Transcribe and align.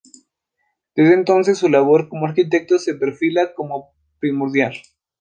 Desde 0.95 1.13
entonces 1.13 1.59
su 1.59 1.69
labor 1.69 2.09
como 2.09 2.25
arquitecto 2.25 2.79
se 2.79 2.95
perfila 2.95 3.53
como 3.53 3.93
primordial. 4.17 4.73